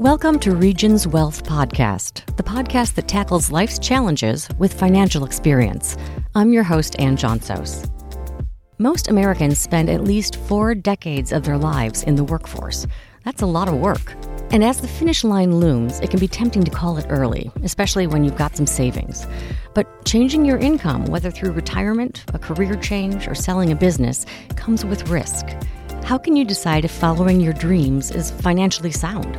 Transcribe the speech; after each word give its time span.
Welcome 0.00 0.38
to 0.38 0.54
Regions 0.54 1.06
Wealth 1.06 1.44
Podcast, 1.44 2.24
the 2.36 2.42
podcast 2.42 2.94
that 2.94 3.06
tackles 3.06 3.50
life's 3.50 3.78
challenges 3.78 4.48
with 4.58 4.72
financial 4.72 5.26
experience. 5.26 5.98
I'm 6.34 6.54
your 6.54 6.62
host, 6.62 6.98
Ann 6.98 7.18
Johnsos. 7.18 7.86
Most 8.78 9.08
Americans 9.08 9.58
spend 9.58 9.90
at 9.90 10.02
least 10.02 10.36
four 10.36 10.74
decades 10.74 11.32
of 11.32 11.42
their 11.42 11.58
lives 11.58 12.02
in 12.04 12.14
the 12.14 12.24
workforce. 12.24 12.86
That's 13.26 13.42
a 13.42 13.46
lot 13.46 13.68
of 13.68 13.74
work. 13.74 14.14
And 14.50 14.64
as 14.64 14.80
the 14.80 14.88
finish 14.88 15.22
line 15.22 15.56
looms, 15.56 16.00
it 16.00 16.08
can 16.08 16.18
be 16.18 16.28
tempting 16.28 16.64
to 16.64 16.70
call 16.70 16.96
it 16.96 17.04
early, 17.10 17.50
especially 17.62 18.06
when 18.06 18.24
you've 18.24 18.38
got 18.38 18.56
some 18.56 18.66
savings. 18.66 19.26
But 19.74 20.06
changing 20.06 20.46
your 20.46 20.56
income, 20.56 21.04
whether 21.04 21.30
through 21.30 21.52
retirement, 21.52 22.24
a 22.32 22.38
career 22.38 22.74
change, 22.76 23.28
or 23.28 23.34
selling 23.34 23.70
a 23.70 23.76
business, 23.76 24.24
comes 24.56 24.82
with 24.82 25.10
risk. 25.10 25.46
How 26.04 26.16
can 26.16 26.36
you 26.36 26.46
decide 26.46 26.86
if 26.86 26.90
following 26.90 27.38
your 27.38 27.52
dreams 27.52 28.10
is 28.10 28.30
financially 28.30 28.92
sound? 28.92 29.36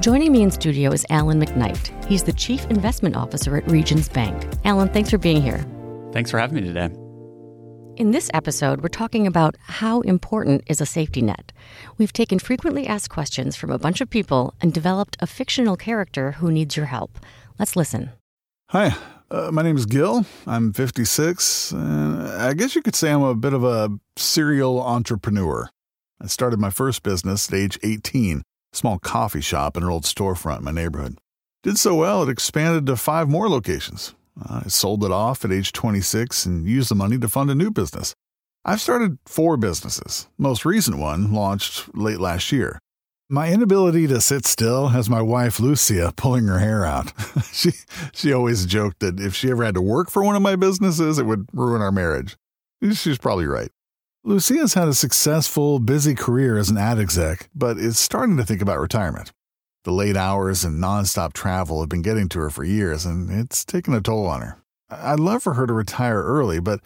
Joining 0.00 0.32
me 0.32 0.42
in 0.42 0.50
studio 0.50 0.90
is 0.90 1.06
Alan 1.10 1.40
McKnight. 1.40 2.06
He's 2.06 2.24
the 2.24 2.32
Chief 2.32 2.64
Investment 2.66 3.14
Officer 3.14 3.56
at 3.56 3.70
Regions 3.70 4.08
Bank. 4.08 4.52
Alan, 4.64 4.88
thanks 4.88 5.10
for 5.10 5.18
being 5.18 5.40
here. 5.40 5.64
Thanks 6.12 6.30
for 6.30 6.38
having 6.38 6.56
me 6.56 6.62
today. 6.62 6.86
In 7.96 8.10
this 8.10 8.30
episode, 8.34 8.80
we're 8.80 8.88
talking 8.88 9.26
about 9.26 9.56
how 9.60 10.00
important 10.00 10.64
is 10.66 10.80
a 10.80 10.86
safety 10.86 11.22
net. 11.22 11.52
We've 11.98 12.12
taken 12.12 12.38
frequently 12.38 12.86
asked 12.86 13.10
questions 13.10 13.54
from 13.54 13.70
a 13.70 13.78
bunch 13.78 14.00
of 14.00 14.10
people 14.10 14.54
and 14.60 14.72
developed 14.72 15.16
a 15.20 15.26
fictional 15.26 15.76
character 15.76 16.32
who 16.32 16.50
needs 16.50 16.76
your 16.76 16.86
help. 16.86 17.18
Let's 17.58 17.76
listen. 17.76 18.10
Hi, 18.70 18.96
uh, 19.30 19.50
my 19.52 19.62
name 19.62 19.76
is 19.76 19.86
Gil. 19.86 20.24
I'm 20.46 20.72
56, 20.72 21.72
and 21.72 22.22
I 22.22 22.54
guess 22.54 22.74
you 22.74 22.82
could 22.82 22.96
say 22.96 23.12
I'm 23.12 23.22
a 23.22 23.34
bit 23.34 23.52
of 23.52 23.62
a 23.62 23.90
serial 24.16 24.82
entrepreneur. 24.82 25.68
I 26.20 26.26
started 26.26 26.58
my 26.58 26.70
first 26.70 27.02
business 27.02 27.48
at 27.48 27.54
age 27.54 27.78
18 27.82 28.42
small 28.72 28.98
coffee 28.98 29.40
shop 29.40 29.76
in 29.76 29.82
an 29.82 29.88
old 29.88 30.04
storefront 30.04 30.58
in 30.58 30.64
my 30.64 30.70
neighborhood. 30.70 31.18
Did 31.62 31.78
so 31.78 31.94
well, 31.94 32.22
it 32.22 32.28
expanded 32.28 32.86
to 32.86 32.96
five 32.96 33.28
more 33.28 33.48
locations. 33.48 34.14
I 34.42 34.62
sold 34.68 35.04
it 35.04 35.12
off 35.12 35.44
at 35.44 35.52
age 35.52 35.72
26 35.72 36.46
and 36.46 36.66
used 36.66 36.90
the 36.90 36.94
money 36.94 37.18
to 37.18 37.28
fund 37.28 37.50
a 37.50 37.54
new 37.54 37.70
business. 37.70 38.14
I've 38.64 38.80
started 38.80 39.18
four 39.26 39.56
businesses. 39.56 40.28
Most 40.38 40.64
recent 40.64 40.98
one 40.98 41.32
launched 41.32 41.94
late 41.96 42.20
last 42.20 42.52
year. 42.52 42.78
My 43.28 43.50
inability 43.50 44.06
to 44.08 44.20
sit 44.20 44.44
still 44.44 44.88
has 44.88 45.08
my 45.08 45.22
wife 45.22 45.58
Lucia 45.58 46.12
pulling 46.16 46.46
her 46.46 46.58
hair 46.58 46.84
out. 46.84 47.12
she 47.52 47.72
she 48.12 48.32
always 48.32 48.66
joked 48.66 49.00
that 49.00 49.18
if 49.18 49.34
she 49.34 49.50
ever 49.50 49.64
had 49.64 49.74
to 49.74 49.82
work 49.82 50.10
for 50.10 50.22
one 50.22 50.36
of 50.36 50.42
my 50.42 50.56
businesses, 50.56 51.18
it 51.18 51.26
would 51.26 51.48
ruin 51.52 51.80
our 51.80 51.92
marriage. 51.92 52.36
She's 52.92 53.18
probably 53.18 53.46
right. 53.46 53.70
Lucia's 54.24 54.74
had 54.74 54.86
a 54.86 54.94
successful, 54.94 55.80
busy 55.80 56.14
career 56.14 56.56
as 56.56 56.70
an 56.70 56.78
ad 56.78 56.96
exec, 57.00 57.48
but 57.56 57.76
is 57.76 57.98
starting 57.98 58.36
to 58.36 58.44
think 58.44 58.62
about 58.62 58.78
retirement. 58.78 59.32
The 59.82 59.90
late 59.90 60.16
hours 60.16 60.64
and 60.64 60.80
nonstop 60.80 61.32
travel 61.32 61.80
have 61.80 61.88
been 61.88 62.02
getting 62.02 62.28
to 62.28 62.38
her 62.38 62.50
for 62.50 62.62
years, 62.62 63.04
and 63.04 63.28
it's 63.32 63.64
taken 63.64 63.94
a 63.94 64.00
toll 64.00 64.26
on 64.26 64.42
her. 64.42 64.62
I'd 64.88 65.18
love 65.18 65.42
for 65.42 65.54
her 65.54 65.66
to 65.66 65.72
retire 65.72 66.22
early, 66.22 66.60
but 66.60 66.78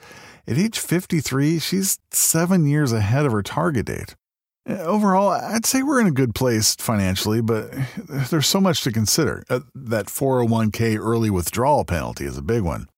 at 0.47 0.57
age 0.57 0.79
53, 0.79 1.59
she's 1.59 1.98
seven 2.11 2.67
years 2.67 2.92
ahead 2.92 3.27
of 3.27 3.33
her 3.33 3.42
target 3.42 3.84
date. 3.84 4.17
Overall, 4.67 5.29
I'd 5.29 5.67
say 5.67 5.83
we're 5.83 6.01
in 6.01 6.07
a 6.07 6.12
good 6.12 6.34
place 6.34 6.75
financially, 6.77 7.42
but 7.42 7.70
there's 8.31 8.47
so 8.47 8.62
much 8.62 8.81
to 8.84 8.91
consider. 8.91 9.45
Uh, 9.51 9.61
that 9.75 10.07
401k 10.07 10.98
early 10.98 11.29
withdrawal 11.29 11.84
penalty 11.84 12.25
is 12.25 12.39
a 12.39 12.42
big 12.42 12.62
one. 12.62 12.89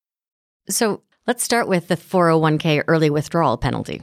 So 0.68 1.02
let's 1.26 1.42
start 1.42 1.66
with 1.66 1.88
the 1.88 1.96
401k 1.96 2.84
early 2.86 3.10
withdrawal 3.10 3.56
penalty. 3.56 4.02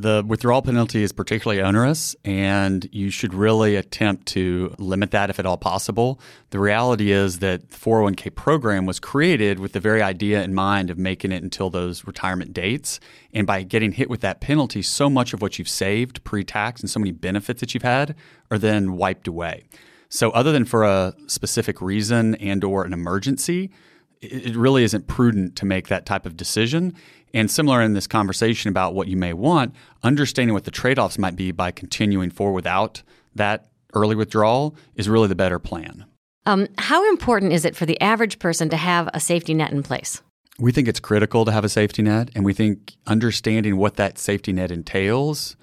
The 0.00 0.22
withdrawal 0.24 0.62
penalty 0.62 1.02
is 1.02 1.10
particularly 1.10 1.60
onerous, 1.60 2.14
and 2.24 2.88
you 2.92 3.10
should 3.10 3.34
really 3.34 3.74
attempt 3.74 4.26
to 4.26 4.72
limit 4.78 5.10
that 5.10 5.28
if 5.28 5.40
at 5.40 5.44
all 5.44 5.56
possible. 5.56 6.20
The 6.50 6.60
reality 6.60 7.10
is 7.10 7.40
that 7.40 7.70
the 7.70 7.76
401k 7.76 8.32
program 8.36 8.86
was 8.86 9.00
created 9.00 9.58
with 9.58 9.72
the 9.72 9.80
very 9.80 10.00
idea 10.00 10.44
in 10.44 10.54
mind 10.54 10.90
of 10.90 10.98
making 10.98 11.32
it 11.32 11.42
until 11.42 11.68
those 11.68 12.06
retirement 12.06 12.52
dates. 12.52 13.00
And 13.34 13.44
by 13.44 13.64
getting 13.64 13.90
hit 13.90 14.08
with 14.08 14.20
that 14.20 14.40
penalty, 14.40 14.82
so 14.82 15.10
much 15.10 15.32
of 15.32 15.42
what 15.42 15.58
you've 15.58 15.68
saved 15.68 16.22
pre 16.22 16.44
tax 16.44 16.80
and 16.80 16.88
so 16.88 17.00
many 17.00 17.10
benefits 17.10 17.58
that 17.58 17.74
you've 17.74 17.82
had 17.82 18.14
are 18.52 18.58
then 18.58 18.92
wiped 18.92 19.26
away. 19.26 19.64
So, 20.08 20.30
other 20.30 20.52
than 20.52 20.64
for 20.64 20.84
a 20.84 21.12
specific 21.26 21.80
reason 21.80 22.36
and 22.36 22.62
or 22.62 22.84
an 22.84 22.92
emergency, 22.92 23.72
it 24.20 24.56
really 24.56 24.82
isn't 24.82 25.06
prudent 25.06 25.56
to 25.56 25.66
make 25.66 25.88
that 25.88 26.06
type 26.06 26.26
of 26.26 26.36
decision. 26.36 26.94
And 27.34 27.50
similar 27.50 27.82
in 27.82 27.94
this 27.94 28.06
conversation 28.06 28.68
about 28.70 28.94
what 28.94 29.08
you 29.08 29.16
may 29.16 29.32
want, 29.32 29.74
understanding 30.02 30.54
what 30.54 30.64
the 30.64 30.70
trade 30.70 30.98
offs 30.98 31.18
might 31.18 31.36
be 31.36 31.52
by 31.52 31.70
continuing 31.70 32.30
forward 32.30 32.54
without 32.54 33.02
that 33.34 33.68
early 33.94 34.16
withdrawal 34.16 34.74
is 34.94 35.08
really 35.08 35.28
the 35.28 35.34
better 35.34 35.58
plan. 35.58 36.06
Um, 36.46 36.66
how 36.78 37.06
important 37.08 37.52
is 37.52 37.64
it 37.64 37.76
for 37.76 37.84
the 37.84 38.00
average 38.00 38.38
person 38.38 38.68
to 38.70 38.76
have 38.76 39.08
a 39.12 39.20
safety 39.20 39.54
net 39.54 39.72
in 39.72 39.82
place? 39.82 40.22
We 40.58 40.72
think 40.72 40.88
it's 40.88 41.00
critical 41.00 41.44
to 41.44 41.52
have 41.52 41.64
a 41.64 41.68
safety 41.68 42.02
net, 42.02 42.30
and 42.34 42.44
we 42.44 42.52
think 42.52 42.96
understanding 43.06 43.76
what 43.76 43.94
that 43.96 44.18
safety 44.18 44.52
net 44.52 44.70
entails 44.70 45.56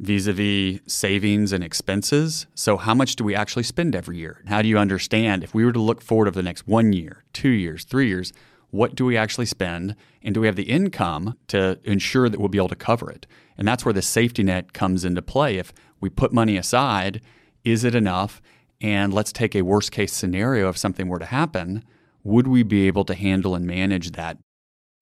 vis 0.00 0.26
a 0.26 0.32
vis 0.32 0.80
savings 0.86 1.52
and 1.52 1.62
expenses. 1.62 2.46
So, 2.54 2.76
how 2.76 2.94
much 2.94 3.16
do 3.16 3.22
we 3.22 3.34
actually 3.34 3.62
spend 3.62 3.94
every 3.94 4.16
year? 4.16 4.42
How 4.46 4.62
do 4.62 4.68
you 4.68 4.78
understand 4.78 5.44
if 5.44 5.54
we 5.54 5.64
were 5.64 5.72
to 5.72 5.80
look 5.80 6.02
forward 6.02 6.26
over 6.26 6.36
the 6.36 6.42
next 6.42 6.66
one 6.66 6.92
year, 6.92 7.22
two 7.32 7.50
years, 7.50 7.84
three 7.84 8.08
years? 8.08 8.32
What 8.70 8.94
do 8.94 9.04
we 9.04 9.16
actually 9.16 9.46
spend 9.46 9.96
and 10.22 10.34
do 10.34 10.40
we 10.40 10.46
have 10.46 10.56
the 10.56 10.70
income 10.70 11.36
to 11.48 11.78
ensure 11.84 12.28
that 12.28 12.38
we'll 12.38 12.48
be 12.48 12.58
able 12.58 12.68
to 12.68 12.76
cover 12.76 13.10
it? 13.10 13.26
And 13.56 13.66
that's 13.66 13.84
where 13.84 13.94
the 13.94 14.02
safety 14.02 14.42
net 14.42 14.72
comes 14.72 15.04
into 15.04 15.22
play. 15.22 15.58
If 15.58 15.72
we 16.00 16.08
put 16.08 16.32
money 16.32 16.56
aside 16.56 17.20
is 17.64 17.84
it 17.84 17.94
enough? 17.94 18.40
And 18.80 19.12
let's 19.12 19.32
take 19.32 19.54
a 19.54 19.62
worst 19.62 19.92
case 19.92 20.12
scenario 20.12 20.68
if 20.68 20.78
something 20.78 21.08
were 21.08 21.18
to 21.18 21.26
happen. 21.26 21.84
Would 22.24 22.46
we 22.46 22.62
be 22.62 22.86
able 22.86 23.04
to 23.04 23.14
handle 23.14 23.54
and 23.54 23.66
manage 23.66 24.12
that? 24.12 24.38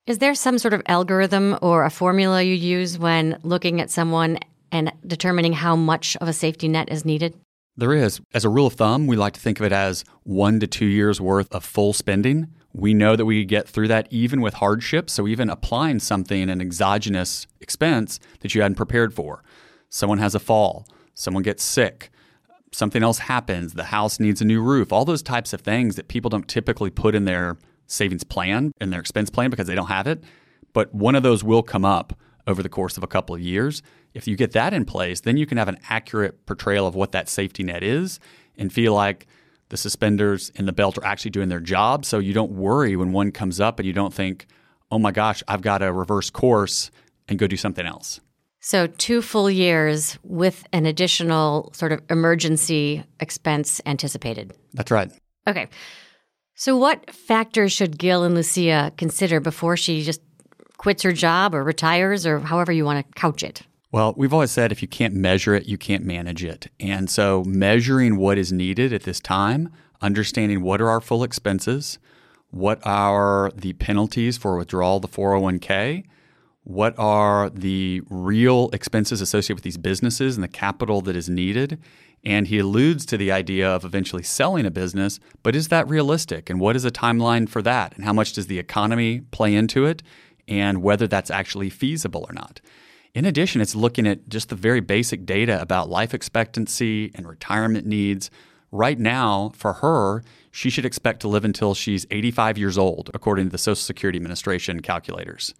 Is 0.07 0.19
there 0.19 0.35
some 0.35 0.59
sort 0.59 0.75
of 0.75 0.83
algorithm 0.87 1.59
or 1.63 1.85
a 1.85 1.91
formula 1.91 2.43
you 2.43 2.55
use 2.55 2.99
when 2.99 3.39
looking 3.43 3.81
at 3.81 3.91
someone 3.91 4.39
and 4.73 4.93
determining 5.07 5.53
how 5.53 5.77
much 5.77 6.17
of 6.17 6.29
a 6.29 6.33
safety 6.33 6.69
net 6.69 6.91
is 6.91 7.05
needed? 7.05 7.35
There 7.77 7.93
is. 7.93 8.21
As 8.35 8.45
a 8.45 8.49
rule 8.49 8.67
of 8.67 8.73
thumb, 8.73 9.07
we 9.07 9.17
like 9.17 9.35
to 9.35 9.41
think 9.41 9.61
of 9.61 9.67
it 9.67 9.73
as 9.73 10.05
one 10.25 10.59
to 10.61 10.67
two 10.67 10.87
years 10.87 11.21
worth 11.21 11.55
of 11.55 11.65
full 11.65 11.93
spending. 11.93 12.49
We 12.73 12.95
know 12.95 13.17
that 13.17 13.25
we 13.25 13.45
get 13.45 13.69
through 13.69 13.89
that 13.89 14.09
even 14.11 14.41
with 14.41 14.55
hardship. 14.55 15.09
So, 15.11 15.27
even 15.27 15.49
applying 15.49 16.01
something, 16.01 16.51
an 16.51 16.61
exogenous 16.61 17.47
expense 17.61 18.21
that 18.41 18.55
you 18.55 18.63
hadn't 18.63 18.77
prepared 18.77 19.15
for. 19.15 19.43
Someone 19.89 20.19
has 20.19 20.35
a 20.35 20.41
fall, 20.41 20.87
someone 21.15 21.43
gets 21.43 21.65
sick, 21.65 22.11
something 22.73 23.03
else 23.03 23.19
happens, 23.21 23.73
the 23.73 23.85
house 23.85 24.21
needs 24.21 24.41
a 24.43 24.45
new 24.45 24.61
roof, 24.61 24.93
all 24.93 25.05
those 25.05 25.23
types 25.23 25.53
of 25.53 25.63
things 25.63 25.97
that 25.97 26.09
people 26.09 26.29
don't 26.29 26.47
typically 26.47 26.91
put 26.91 27.15
in 27.15 27.25
their 27.25 27.57
savings 27.87 28.25
plan, 28.25 28.73
in 28.81 28.91
their 28.91 29.01
expense 29.01 29.31
plan 29.31 29.51
because 29.51 29.67
they 29.67 29.75
don't 29.75 29.87
have 29.87 30.07
it. 30.07 30.23
But 30.73 30.95
one 30.95 31.15
of 31.15 31.23
those 31.23 31.43
will 31.43 31.63
come 31.63 31.85
up 31.85 32.13
over 32.47 32.63
the 32.63 32.69
course 32.69 32.97
of 32.97 33.03
a 33.03 33.07
couple 33.07 33.35
of 33.35 33.41
years. 33.41 33.83
If 34.15 34.27
you 34.27 34.37
get 34.37 34.53
that 34.53 34.73
in 34.73 34.85
place, 34.85 35.21
then 35.21 35.37
you 35.37 35.47
can 35.47 35.59
have 35.59 35.69
an 35.69 35.79
accurate 35.89 36.47
portrayal 36.47 36.87
of 36.87 36.95
what 36.95 37.13
that 37.13 37.29
safety 37.29 37.63
net 37.63 37.83
is 37.83 38.21
and 38.57 38.73
feel 38.73 38.95
like 38.95 39.27
the 39.69 39.77
suspenders 39.77 40.51
and 40.57 40.67
the 40.67 40.73
belt 40.73 40.99
are 40.99 41.05
actually 41.05 41.31
doing 41.31 41.49
their 41.49 41.61
job. 41.61 42.05
So 42.05 42.19
you 42.19 42.33
don't 42.33 42.53
worry 42.53 42.97
when 42.97 43.13
one 43.13 43.33
comes 43.33 43.61
up 43.61 43.79
and 43.79 43.87
you 43.87 43.93
don't 43.93 44.15
think, 44.15 44.47
oh 44.91 44.99
my 44.99 45.13
gosh, 45.13 45.43
I've 45.49 45.63
got 45.63 45.79
to 45.79 45.93
reverse 45.93 46.31
course 46.31 46.91
and 47.29 47.39
go 47.39 47.47
do 47.47 47.57
something 47.57 47.87
else. 47.87 48.21
So, 48.61 48.89
two 48.89 49.23
full 49.23 49.49
years 49.49 50.19
with 50.25 50.67
an 50.73 50.85
additional 50.85 51.73
sort 51.75 51.93
of 51.93 52.03
emergency 52.11 53.05
expense 53.21 53.81
anticipated. 53.87 54.53
That's 54.75 54.91
right. 54.91 55.13
Okay. 55.47 55.69
So, 56.55 56.77
what 56.77 57.09
factors 57.15 57.73
should 57.73 57.99
Gil 57.99 58.25
and 58.25 58.35
Lucia 58.35 58.93
consider 58.97 59.39
before 59.39 59.77
she 59.77 60.03
just 60.03 60.21
quits 60.77 61.05
her 61.05 61.13
job 61.13 61.55
or 61.55 61.63
retires 61.63 62.27
or 62.27 62.41
however 62.41 62.73
you 62.73 62.85
want 62.85 63.07
to 63.07 63.13
couch 63.21 63.45
it? 63.45 63.63
Well, 63.91 64.13
we've 64.19 64.35
always 64.35 64.51
said 64.51 64.71
if 64.71 64.83
you 64.83 64.89
can't 64.89 65.15
measure 65.15 65.55
it, 65.55 65.67
you 65.67 65.79
can't 65.79 66.05
manage 66.05 66.45
it. 66.45 66.69
And 66.79 67.09
so 67.09 67.43
measuring 67.45 68.17
what 68.17 68.37
is 68.37 68.53
needed 68.53 68.93
at 68.93 69.05
this 69.05 69.19
time, 69.19 69.71
understanding 70.03 70.63
what 70.63 70.81
are 70.83 70.91
our 70.91 71.01
full 71.01 71.25
expenses, 71.25 71.99
what 72.51 72.81
are 72.87 73.51
the 73.55 73.73
penalties 73.75 74.37
for 74.37 74.57
withdrawal 74.57 74.97
of 74.97 75.03
the 75.03 75.09
401k, 75.09 76.05
what 76.65 76.95
are 76.99 77.49
the 77.49 78.03
real 78.11 78.69
expenses 78.75 79.23
associated 79.23 79.57
with 79.57 79.65
these 79.65 79.79
businesses 79.79 80.37
and 80.37 80.45
the 80.45 80.49
capital 80.49 81.01
that 81.01 81.17
is 81.17 81.31
needed. 81.31 81.81
And 82.25 82.49
he 82.49 82.59
alludes 82.59 83.07
to 83.07 83.17
the 83.17 83.33
idea 83.33 83.71
of 83.71 83.87
eventually 83.87 84.23
selling 84.23 84.67
a 84.67 84.71
business, 84.71 85.19
but 85.43 85.57
is 85.57 85.69
that 85.69 85.89
realistic? 85.89 86.51
And 86.51 86.61
what 86.61 86.77
is 86.77 86.85
a 86.85 86.91
timeline 86.91 87.49
for 87.49 87.63
that? 87.63 87.95
And 87.97 88.05
how 88.05 88.13
much 88.13 88.35
does 88.35 88.49
the 88.49 88.59
economy 88.59 89.21
play 89.31 89.55
into 89.55 89.87
it? 89.87 90.03
And 90.47 90.83
whether 90.83 91.07
that's 91.07 91.31
actually 91.31 91.71
feasible 91.71 92.27
or 92.29 92.35
not. 92.35 92.61
In 93.15 93.25
addition, 93.25 93.61
it's 93.61 93.75
looking 93.75 94.07
at 94.07 94.29
just 94.29 94.49
the 94.49 94.55
very 94.55 94.81
basic 94.81 95.25
data 95.25 95.61
about 95.61 95.89
life 95.89 96.15
expectancy 96.15 97.11
and 97.15 97.27
retirement 97.27 97.87
needs. 97.87 98.31
Right 98.71 98.99
now, 98.99 99.53
for 99.55 99.75
her, 99.75 100.23
she 100.51 100.71
should 100.71 100.85
expect 100.85 101.21
to 101.21 101.29
live 101.29 101.45
until 101.45 101.75
she's 101.75 102.07
85 102.11 102.59
years 102.59 102.77
old, 102.77 103.11
according 103.15 103.47
to 103.47 103.53
the 103.53 103.59
Social 103.59 103.77
Security 103.77 104.17
Administration 104.19 104.81
calculators. 104.81 105.55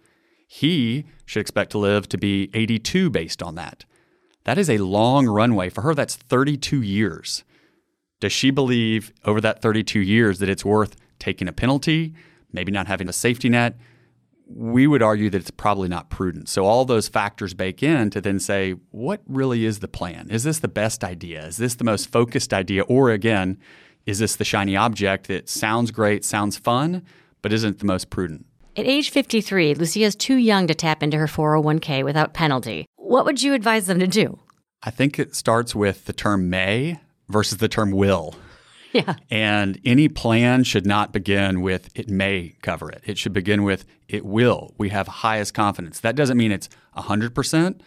He 0.47 1.05
should 1.25 1.41
expect 1.41 1.71
to 1.71 1.77
live 1.77 2.07
to 2.09 2.17
be 2.17 2.49
82 2.53 3.09
based 3.09 3.41
on 3.41 3.55
that. 3.55 3.85
That 4.45 4.57
is 4.57 4.69
a 4.69 4.77
long 4.77 5.27
runway. 5.27 5.69
For 5.69 5.81
her, 5.81 5.93
that's 5.93 6.15
32 6.15 6.81
years. 6.81 7.43
Does 8.19 8.31
she 8.31 8.51
believe 8.51 9.13
over 9.25 9.39
that 9.41 9.61
32 9.61 9.99
years 9.99 10.39
that 10.39 10.49
it's 10.49 10.65
worth 10.65 10.95
taking 11.19 11.47
a 11.47 11.53
penalty, 11.53 12.13
maybe 12.51 12.71
not 12.71 12.87
having 12.87 13.07
a 13.07 13.13
safety 13.13 13.49
net? 13.49 13.77
We 14.51 14.87
would 14.87 15.03
argue 15.03 15.29
that 15.29 15.37
it's 15.37 15.51
probably 15.51 15.87
not 15.87 16.09
prudent. 16.09 16.49
So, 16.49 16.65
all 16.65 16.83
those 16.83 17.07
factors 17.07 17.53
bake 17.53 17.83
in 17.83 18.09
to 18.09 18.19
then 18.19 18.39
say, 18.39 18.71
what 18.89 19.21
really 19.27 19.63
is 19.63 19.79
the 19.79 19.87
plan? 19.87 20.27
Is 20.29 20.43
this 20.43 20.59
the 20.59 20.67
best 20.67 21.03
idea? 21.03 21.45
Is 21.45 21.57
this 21.57 21.75
the 21.75 21.83
most 21.83 22.11
focused 22.11 22.51
idea? 22.51 22.81
Or 22.83 23.11
again, 23.11 23.59
is 24.05 24.19
this 24.19 24.35
the 24.35 24.43
shiny 24.43 24.75
object 24.75 25.27
that 25.27 25.49
sounds 25.49 25.91
great, 25.91 26.25
sounds 26.25 26.57
fun, 26.57 27.03
but 27.43 27.53
isn't 27.53 27.79
the 27.79 27.85
most 27.85 28.09
prudent? 28.09 28.45
At 28.75 28.87
age 28.87 29.11
53, 29.11 29.75
Lucia 29.75 30.01
is 30.01 30.15
too 30.15 30.37
young 30.37 30.65
to 30.67 30.73
tap 30.73 31.03
into 31.03 31.17
her 31.17 31.27
401k 31.27 32.03
without 32.03 32.33
penalty. 32.33 32.85
What 32.95 33.25
would 33.25 33.41
you 33.43 33.53
advise 33.53 33.87
them 33.87 33.99
to 33.99 34.07
do? 34.07 34.39
I 34.81 34.89
think 34.89 35.19
it 35.19 35.35
starts 35.35 35.75
with 35.75 36.05
the 36.05 36.13
term 36.13 36.49
may 36.49 36.99
versus 37.27 37.57
the 37.57 37.67
term 37.67 37.91
will. 37.91 38.35
Yeah. 38.93 39.17
And 39.29 39.79
any 39.85 40.07
plan 40.07 40.63
should 40.63 40.87
not 40.87 41.13
begin 41.13 41.61
with 41.61 41.91
it 41.93 42.09
may 42.09 42.55
cover 42.63 42.89
it. 42.89 43.03
It 43.05 43.19
should 43.19 43.33
begin 43.33 43.63
with 43.63 43.85
it 44.07 44.25
will. 44.25 44.73
We 44.79 44.89
have 44.89 45.07
highest 45.07 45.53
confidence. 45.53 45.99
That 45.99 46.15
doesn't 46.15 46.37
mean 46.37 46.51
it's 46.51 46.69
100%, 46.97 47.81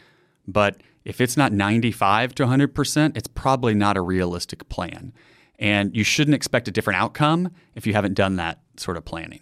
but 0.46 0.76
if 1.04 1.20
it's 1.20 1.36
not 1.36 1.52
95 1.52 2.36
to 2.36 2.44
100%, 2.44 3.16
it's 3.16 3.26
probably 3.26 3.74
not 3.74 3.96
a 3.96 4.00
realistic 4.00 4.68
plan. 4.68 5.12
And 5.58 5.94
you 5.96 6.04
shouldn't 6.04 6.34
expect 6.34 6.68
a 6.68 6.70
different 6.70 7.00
outcome 7.00 7.50
if 7.74 7.86
you 7.86 7.94
haven't 7.94 8.14
done 8.14 8.36
that 8.36 8.60
sort 8.76 8.96
of 8.96 9.04
planning. 9.04 9.40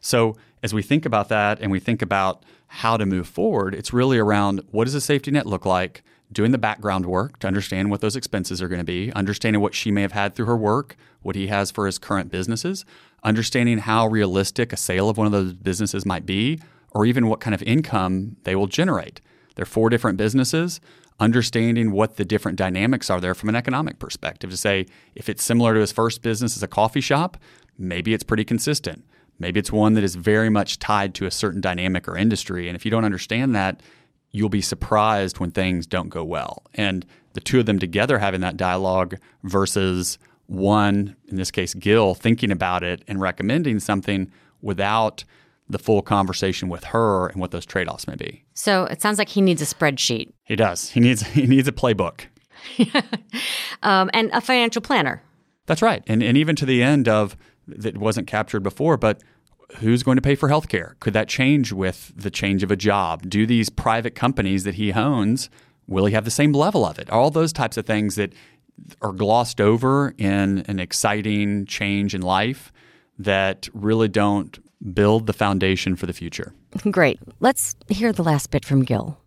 So, 0.00 0.36
as 0.62 0.72
we 0.72 0.82
think 0.82 1.04
about 1.04 1.28
that 1.28 1.60
and 1.60 1.70
we 1.70 1.80
think 1.80 2.02
about 2.02 2.44
how 2.68 2.96
to 2.96 3.04
move 3.04 3.28
forward, 3.28 3.74
it's 3.74 3.92
really 3.92 4.18
around 4.18 4.62
what 4.70 4.84
does 4.84 4.94
a 4.94 5.00
safety 5.00 5.30
net 5.30 5.46
look 5.46 5.66
like? 5.66 6.02
Doing 6.32 6.50
the 6.50 6.58
background 6.58 7.06
work 7.06 7.38
to 7.40 7.46
understand 7.46 7.90
what 7.90 8.00
those 8.00 8.16
expenses 8.16 8.62
are 8.62 8.68
going 8.68 8.80
to 8.80 8.84
be, 8.84 9.12
understanding 9.12 9.60
what 9.60 9.74
she 9.74 9.90
may 9.90 10.02
have 10.02 10.12
had 10.12 10.34
through 10.34 10.46
her 10.46 10.56
work, 10.56 10.96
what 11.20 11.36
he 11.36 11.48
has 11.48 11.70
for 11.70 11.86
his 11.86 11.98
current 11.98 12.30
businesses, 12.30 12.84
understanding 13.22 13.78
how 13.78 14.06
realistic 14.06 14.72
a 14.72 14.76
sale 14.76 15.08
of 15.08 15.18
one 15.18 15.26
of 15.26 15.32
those 15.32 15.52
businesses 15.52 16.06
might 16.06 16.24
be, 16.24 16.58
or 16.90 17.04
even 17.04 17.26
what 17.26 17.40
kind 17.40 17.54
of 17.54 17.62
income 17.62 18.36
they 18.44 18.56
will 18.56 18.66
generate. 18.66 19.20
There 19.54 19.64
are 19.64 19.66
four 19.66 19.90
different 19.90 20.16
businesses 20.16 20.80
understanding 21.20 21.92
what 21.92 22.16
the 22.16 22.24
different 22.24 22.58
dynamics 22.58 23.10
are 23.10 23.20
there 23.20 23.34
from 23.34 23.48
an 23.48 23.54
economic 23.54 23.98
perspective 23.98 24.50
to 24.50 24.56
say 24.56 24.86
if 25.14 25.28
it's 25.28 25.44
similar 25.44 25.74
to 25.74 25.80
his 25.80 25.92
first 25.92 26.22
business 26.22 26.56
as 26.56 26.62
a 26.62 26.68
coffee 26.68 27.00
shop, 27.00 27.36
maybe 27.78 28.12
it's 28.12 28.24
pretty 28.24 28.44
consistent. 28.44 29.04
Maybe 29.38 29.60
it's 29.60 29.72
one 29.72 29.94
that 29.94 30.04
is 30.04 30.14
very 30.14 30.48
much 30.48 30.78
tied 30.78 31.14
to 31.14 31.26
a 31.26 31.30
certain 31.30 31.60
dynamic 31.60 32.08
or 32.08 32.16
industry. 32.16 32.68
And 32.68 32.76
if 32.76 32.84
you 32.84 32.90
don't 32.90 33.04
understand 33.04 33.54
that, 33.54 33.80
you'll 34.32 34.48
be 34.48 34.62
surprised 34.62 35.38
when 35.38 35.50
things 35.50 35.86
don't 35.86 36.08
go 36.08 36.24
well. 36.24 36.64
And 36.74 37.06
the 37.34 37.40
two 37.40 37.60
of 37.60 37.66
them 37.66 37.78
together 37.78 38.18
having 38.18 38.40
that 38.40 38.56
dialogue 38.56 39.16
versus 39.44 40.18
one, 40.46 41.16
in 41.28 41.36
this 41.36 41.50
case, 41.50 41.74
Gil, 41.74 42.14
thinking 42.14 42.50
about 42.50 42.82
it 42.82 43.02
and 43.06 43.20
recommending 43.20 43.78
something 43.78 44.30
without 44.60 45.24
the 45.68 45.78
full 45.78 46.02
conversation 46.02 46.68
with 46.68 46.84
her 46.84 47.28
and 47.28 47.40
what 47.40 47.50
those 47.50 47.64
trade-offs 47.64 48.06
may 48.06 48.16
be. 48.16 48.44
So 48.54 48.84
it 48.84 49.00
sounds 49.00 49.18
like 49.18 49.28
he 49.28 49.40
needs 49.40 49.62
a 49.62 49.64
spreadsheet. 49.64 50.32
He 50.44 50.56
does. 50.56 50.90
He 50.90 51.00
needs 51.00 51.22
he 51.28 51.46
needs 51.46 51.68
a 51.68 51.72
playbook. 51.72 52.26
um, 53.82 54.10
and 54.12 54.30
a 54.32 54.40
financial 54.40 54.82
planner. 54.82 55.22
That's 55.66 55.82
right. 55.82 56.02
And 56.06 56.22
and 56.22 56.36
even 56.36 56.56
to 56.56 56.66
the 56.66 56.82
end 56.82 57.08
of 57.08 57.36
that 57.68 57.96
wasn't 57.96 58.26
captured 58.26 58.60
before, 58.60 58.96
but 58.96 59.22
who's 59.78 60.02
going 60.02 60.16
to 60.16 60.22
pay 60.22 60.34
for 60.34 60.48
healthcare? 60.48 60.98
Could 61.00 61.12
that 61.14 61.28
change 61.28 61.72
with 61.72 62.12
the 62.16 62.30
change 62.30 62.62
of 62.62 62.70
a 62.70 62.76
job? 62.76 63.28
Do 63.28 63.46
these 63.46 63.70
private 63.70 64.14
companies 64.14 64.64
that 64.64 64.74
he 64.74 64.92
owns 64.92 65.50
will 65.86 66.06
he 66.06 66.14
have 66.14 66.24
the 66.24 66.30
same 66.30 66.52
level 66.52 66.84
of 66.84 66.98
it? 66.98 67.10
All 67.10 67.30
those 67.30 67.52
types 67.52 67.76
of 67.76 67.86
things 67.86 68.14
that 68.14 68.32
are 69.00 69.12
glossed 69.12 69.60
over 69.60 70.14
in 70.18 70.64
an 70.68 70.78
exciting 70.78 71.66
change 71.66 72.14
in 72.14 72.22
life 72.22 72.72
that 73.18 73.68
really 73.72 74.08
don't 74.08 74.58
build 74.94 75.26
the 75.26 75.32
foundation 75.32 75.96
for 75.96 76.06
the 76.06 76.12
future. 76.12 76.52
Great. 76.90 77.20
Let's 77.40 77.76
hear 77.88 78.12
the 78.12 78.22
last 78.22 78.50
bit 78.50 78.64
from 78.64 78.82
Gil. 78.82 79.18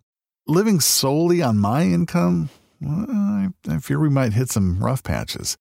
Living 0.46 0.80
solely 0.80 1.42
on 1.42 1.58
my 1.58 1.82
income, 1.82 2.50
well, 2.80 3.06
I, 3.08 3.48
I 3.68 3.78
fear 3.78 3.98
we 3.98 4.10
might 4.10 4.32
hit 4.32 4.50
some 4.50 4.78
rough 4.78 5.02
patches. 5.02 5.56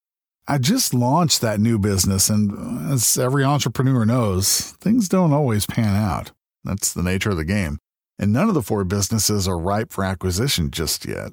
I 0.48 0.60
just 0.60 0.94
launched 0.94 1.42
that 1.42 1.60
new 1.60 1.80
business, 1.80 2.30
and 2.30 2.92
as 2.92 3.18
every 3.18 3.44
entrepreneur 3.44 4.06
knows, 4.06 4.74
things 4.80 5.10
don't 5.10 5.34
always 5.34 5.66
pan 5.66 5.96
out. 5.96 6.32
That's 6.64 6.94
the 6.94 7.02
nature 7.02 7.32
of 7.32 7.38
the 7.38 7.46
game. 7.46 7.80
And 8.20 8.32
none 8.32 8.48
of 8.48 8.54
the 8.54 8.62
four 8.62 8.84
businesses 8.84 9.48
are 9.48 9.58
ripe 9.58 9.92
for 9.92 10.04
acquisition 10.04 10.70
just 10.70 11.06
yet. 11.06 11.32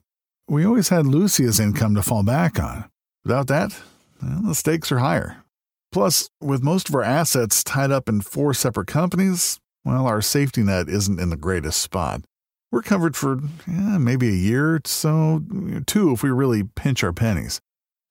We 0.49 0.65
always 0.65 0.89
had 0.89 1.07
Lucia's 1.07 1.61
income 1.61 1.95
to 1.95 2.03
fall 2.03 2.23
back 2.23 2.59
on. 2.59 2.89
Without 3.25 3.47
that, 3.49 3.79
well, 4.23 4.43
the 4.43 4.55
stakes 4.55 4.91
are 4.91 4.99
higher. 4.99 5.45
Plus, 5.93 6.31
with 6.41 6.63
most 6.63 6.89
of 6.89 6.95
our 6.95 7.03
assets 7.03 7.63
tied 7.63 7.91
up 7.91 8.09
in 8.09 8.23
four 8.23 8.55
separate 8.55 8.89
companies, 8.89 9.61
well, 9.85 10.07
our 10.07 10.23
safety 10.23 10.63
net 10.63 10.89
isn't 10.89 11.21
in 11.21 11.29
the 11.29 11.37
greatest 11.37 11.81
spot. 11.81 12.23
We're 12.71 12.83
covered 12.83 13.15
for 13.15 13.39
maybe 13.67 14.29
a 14.29 14.33
year, 14.33 14.77
or 14.77 14.81
so 14.87 15.43
two 15.87 16.13
if 16.13 16.23
we 16.23 16.31
really 16.31 16.65
pinch 16.65 17.05
our 17.05 17.13
pennies. 17.13 17.61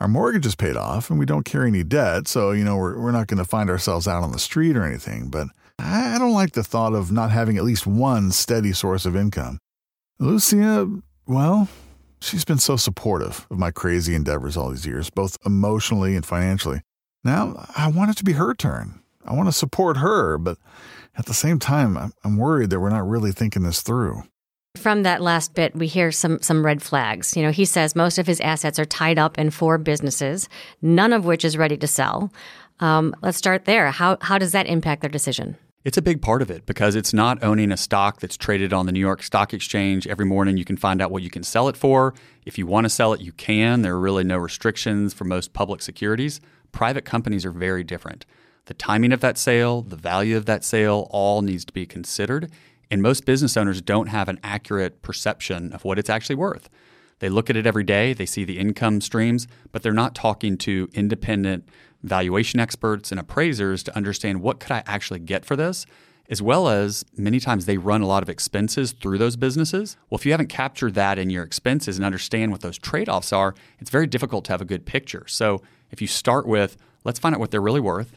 Our 0.02 0.08
mortgage 0.08 0.48
is 0.48 0.56
paid 0.56 0.78
off 0.78 1.12
and 1.12 1.20
we 1.20 1.28
don't 1.28 1.46
carry 1.46 1.68
any 1.68 1.84
debt, 1.84 2.28
so, 2.28 2.54
you 2.54 2.64
know, 2.64 2.76
we're, 2.76 3.00
we're 3.00 3.12
not 3.12 3.28
going 3.28 3.38
to 3.38 3.46
find 3.46 3.70
ourselves 3.70 4.08
out 4.08 4.24
on 4.24 4.32
the 4.32 4.40
street 4.40 4.76
or 4.76 4.84
anything, 4.84 5.30
but 5.30 5.46
I 5.78 6.18
don't 6.18 6.34
like 6.34 6.54
the 6.54 6.64
thought 6.64 6.94
of 6.94 7.12
not 7.12 7.30
having 7.30 7.56
at 7.56 7.64
least 7.64 7.86
one 7.86 8.32
steady 8.32 8.74
source 8.74 9.06
of 9.06 9.16
income. 9.16 9.60
Lucia, 10.18 10.90
well, 11.28 11.68
she's 12.20 12.44
been 12.44 12.58
so 12.58 12.78
supportive 12.78 13.46
of 13.52 13.60
my 13.60 13.70
crazy 13.70 14.16
endeavors 14.16 14.58
all 14.58 14.72
these 14.72 14.88
years, 14.88 15.12
both 15.12 15.38
emotionally 15.46 16.16
and 16.16 16.26
financially. 16.26 16.82
Now, 17.24 17.68
I 17.78 17.88
want 17.88 18.10
it 18.10 18.18
to 18.18 18.24
be 18.24 18.34
her 18.34 18.56
turn. 18.56 19.04
I 19.24 19.36
want 19.36 19.50
to 19.50 19.54
support 19.54 19.98
her, 19.98 20.40
but 20.40 20.58
at 21.16 21.28
the 21.28 21.36
same 21.36 21.60
time, 21.60 22.12
I'm 22.24 22.38
worried 22.38 22.72
that 22.72 22.80
we're 22.80 22.90
not 22.90 23.08
really 23.08 23.32
thinking 23.32 23.62
this 23.62 23.84
through. 23.84 24.24
From 24.76 25.04
that 25.04 25.22
last 25.22 25.54
bit, 25.54 25.76
we 25.76 25.88
hear 25.88 26.12
some 26.12 26.42
some 26.42 26.66
red 26.66 26.82
flags. 26.82 27.36
You 27.36 27.44
know, 27.44 27.52
he 27.52 27.66
says 27.66 27.96
most 27.96 28.18
of 28.18 28.26
his 28.26 28.40
assets 28.40 28.80
are 28.80 28.86
tied 28.86 29.20
up 29.20 29.38
in 29.38 29.50
four 29.50 29.78
businesses, 29.78 30.48
none 30.82 31.12
of 31.12 31.26
which 31.26 31.44
is 31.44 31.58
ready 31.58 31.78
to 31.78 31.88
sell. 31.88 32.32
Um, 32.80 33.14
let's 33.22 33.38
start 33.38 33.66
there. 33.66 33.92
How 33.92 34.18
how 34.22 34.38
does 34.38 34.54
that 34.54 34.68
impact 34.68 35.02
their 35.02 35.10
decision? 35.10 35.58
It's 35.84 35.98
a 35.98 36.02
big 36.02 36.22
part 36.22 36.42
of 36.42 36.50
it 36.50 36.66
because 36.66 36.96
it's 36.96 37.14
not 37.14 37.44
owning 37.44 37.72
a 37.72 37.78
stock 37.78 38.20
that's 38.20 38.38
traded 38.38 38.72
on 38.72 38.86
the 38.86 38.92
New 38.92 39.00
York 39.00 39.24
Stock 39.24 39.54
Exchange. 39.54 40.08
Every 40.08 40.26
morning 40.26 40.56
you 40.56 40.66
can 40.66 40.78
find 40.78 41.02
out 41.02 41.12
what 41.12 41.24
you 41.24 41.30
can 41.30 41.44
sell 41.44 41.68
it 41.68 41.76
for. 41.76 42.14
If 42.46 42.58
you 42.58 42.66
want 42.66 42.86
to 42.86 42.90
sell 42.90 43.14
it, 43.14 43.22
you 43.22 43.32
can. 43.32 43.82
There 43.82 43.96
are 43.96 44.00
really 44.00 44.24
no 44.24 44.38
restrictions 44.38 45.14
for 45.14 45.26
most 45.26 45.54
public 45.54 45.82
securities. 45.82 46.40
Private 46.72 47.04
companies 47.04 47.46
are 47.46 47.52
very 47.52 47.84
different. 47.84 48.26
The 48.66 48.76
timing 48.76 49.12
of 49.12 49.22
that 49.22 49.40
sale, 49.40 49.82
the 49.82 49.96
value 49.96 50.38
of 50.38 50.46
that 50.46 50.64
sale, 50.64 51.08
all 51.10 51.42
needs 51.42 51.66
to 51.66 51.74
be 51.74 51.88
considered. 51.88 52.52
And 52.92 53.02
most 53.02 53.26
business 53.26 53.56
owners 53.56 53.82
don't 53.82 54.08
have 54.08 54.28
an 54.28 54.40
accurate 54.44 55.02
perception 55.02 55.72
of 55.72 55.86
what 55.86 55.98
it's 55.98 56.10
actually 56.10 56.36
worth. 56.36 56.70
They 57.20 57.30
look 57.30 57.50
at 57.50 57.56
it 57.56 57.66
every 57.66 57.86
day, 57.86 58.14
they 58.14 58.26
see 58.26 58.44
the 58.44 58.60
income 58.60 59.00
streams, 59.00 59.48
but 59.72 59.82
they're 59.82 59.94
not 59.94 60.14
talking 60.14 60.58
to 60.58 60.90
independent 60.94 61.70
valuation 62.04 62.60
experts 62.60 63.12
and 63.12 63.20
appraisers 63.20 63.84
to 63.84 63.96
understand 63.96 64.42
what 64.42 64.60
could 64.60 64.72
I 64.72 64.84
actually 64.86 65.20
get 65.20 65.46
for 65.46 65.56
this, 65.56 65.86
as 66.30 66.42
well 66.42 66.68
as 66.68 67.06
many 67.16 67.40
times 67.40 67.66
they 67.66 67.78
run 67.78 68.02
a 68.02 68.08
lot 68.08 68.24
of 68.24 68.30
expenses 68.30 68.92
through 68.92 69.20
those 69.20 69.36
businesses. 69.36 69.98
Well, 70.10 70.18
if 70.18 70.26
you 70.26 70.32
haven't 70.32 70.50
captured 70.50 70.96
that 70.96 71.18
in 71.18 71.30
your 71.30 71.44
expenses 71.44 71.98
and 71.98 72.06
understand 72.06 72.52
what 72.52 72.62
those 72.62 72.78
trade-offs 72.78 73.32
are, 73.32 73.54
it's 73.80 73.92
very 73.92 74.08
difficult 74.08 74.44
to 74.46 74.52
have 74.52 74.62
a 74.62 74.66
good 74.66 74.86
picture. 74.86 75.26
So, 75.28 75.62
if 75.92 76.02
you 76.02 76.08
start 76.08 76.48
with 76.48 76.76
let's 77.04 77.20
find 77.20 77.36
out 77.36 77.40
what 77.40 77.52
they're 77.52 77.62
really 77.62 77.82
worth, 77.82 78.16